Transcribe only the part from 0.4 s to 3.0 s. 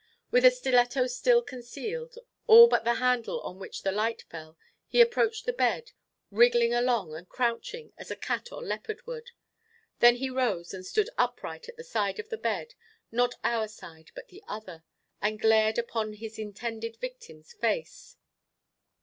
a stiletto still concealed, all but the